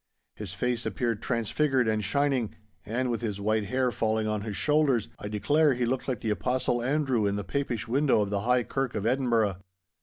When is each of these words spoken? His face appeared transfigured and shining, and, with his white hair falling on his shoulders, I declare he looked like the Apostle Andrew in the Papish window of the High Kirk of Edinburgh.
His 0.35 0.51
face 0.53 0.87
appeared 0.87 1.21
transfigured 1.21 1.87
and 1.87 2.03
shining, 2.03 2.55
and, 2.83 3.11
with 3.11 3.21
his 3.21 3.39
white 3.39 3.65
hair 3.65 3.91
falling 3.91 4.27
on 4.27 4.41
his 4.41 4.57
shoulders, 4.57 5.09
I 5.19 5.27
declare 5.27 5.75
he 5.75 5.85
looked 5.85 6.07
like 6.07 6.21
the 6.21 6.31
Apostle 6.31 6.81
Andrew 6.81 7.27
in 7.27 7.35
the 7.35 7.43
Papish 7.43 7.87
window 7.87 8.21
of 8.21 8.31
the 8.31 8.39
High 8.41 8.63
Kirk 8.63 8.95
of 8.95 9.05
Edinburgh. 9.05 9.57